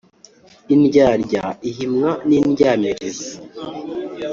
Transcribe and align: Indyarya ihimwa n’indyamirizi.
Indyarya 0.75 1.43
ihimwa 1.69 2.11
n’indyamirizi. 2.27 3.31